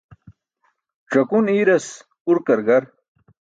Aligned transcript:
Ẓakun 1.11 1.45
i̇iras 1.53 1.87
urkar 2.29 2.59
gar. 2.67 2.83